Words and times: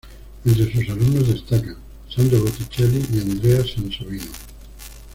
Entre 0.47 0.71
sus 0.71 0.89
alumnos 0.89 1.27
destacan 1.27 1.77
Sandro 2.09 2.39
Botticelli 2.41 3.05
y 3.13 3.19
Andrea 3.19 3.63
Sansovino. 3.63 4.25